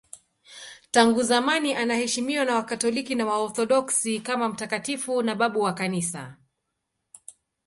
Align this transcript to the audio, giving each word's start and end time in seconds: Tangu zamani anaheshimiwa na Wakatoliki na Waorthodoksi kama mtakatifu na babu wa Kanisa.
Tangu 0.91 1.23
zamani 1.23 1.73
anaheshimiwa 1.75 2.45
na 2.45 2.55
Wakatoliki 2.55 3.15
na 3.15 3.25
Waorthodoksi 3.25 4.19
kama 4.19 4.49
mtakatifu 4.49 5.21
na 5.23 5.35
babu 5.35 5.61
wa 5.61 5.73
Kanisa. 5.73 6.37